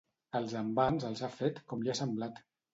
Els 0.39 0.55
envans 0.61 1.05
els 1.11 1.23
ha 1.27 1.31
fet 1.37 1.63
com 1.69 1.85
li 1.87 1.95
ha 1.95 1.99
semblat. 2.03 2.45